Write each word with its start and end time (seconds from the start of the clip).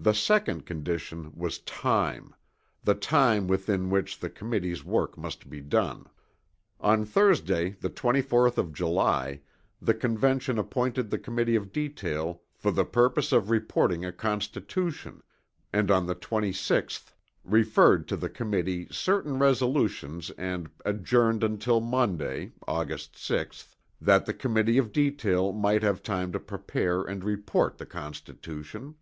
The 0.00 0.12
second 0.12 0.66
condition 0.66 1.30
was 1.36 1.60
time 1.60 2.34
the 2.82 2.96
time 2.96 3.46
within 3.46 3.90
which 3.90 4.18
the 4.18 4.28
Committee's 4.28 4.84
work 4.84 5.16
must 5.16 5.48
be 5.48 5.60
done. 5.60 6.08
On 6.80 7.04
Thursday, 7.04 7.76
the 7.80 7.88
24th 7.90 8.58
of 8.58 8.72
July, 8.72 9.40
the 9.80 9.94
Convention 9.94 10.58
appointed 10.58 11.10
the 11.10 11.18
Committee 11.18 11.54
of 11.54 11.72
Detail 11.72 12.42
"for 12.56 12.72
the 12.72 12.84
purpose 12.84 13.30
of 13.30 13.50
reporting 13.50 14.04
a 14.04 14.10
Constitution," 14.10 15.22
and 15.72 15.92
on 15.92 16.06
the 16.08 16.16
26th, 16.16 17.12
referred 17.44 18.08
to 18.08 18.16
the 18.16 18.28
Committee 18.28 18.88
certain 18.90 19.38
resolutions 19.38 20.30
and 20.30 20.68
"adjourned 20.84 21.44
until 21.44 21.80
Monday, 21.80 22.50
August 22.66 23.14
6th, 23.14 23.76
that 24.00 24.26
the 24.26 24.34
Committee 24.34 24.76
of 24.76 24.90
Detail 24.92 25.52
might 25.52 25.84
have 25.84 26.02
time 26.02 26.32
to 26.32 26.40
prepare 26.40 27.02
and 27.04 27.22
report 27.22 27.78
the 27.78 27.86
Constitution." 27.86 28.96